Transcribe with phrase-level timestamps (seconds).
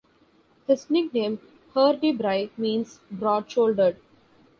[0.65, 1.39] His nickname,
[1.75, 3.97] "Herdebrei", means broad-shouldered.